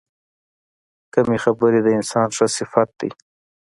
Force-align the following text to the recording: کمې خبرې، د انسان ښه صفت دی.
کمې 1.13 1.37
خبرې، 1.43 1.79
د 1.83 1.87
انسان 1.97 2.27
ښه 2.35 2.45
صفت 2.57 2.89
دی. 2.99 3.09